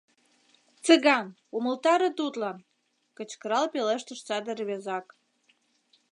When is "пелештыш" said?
3.73-4.19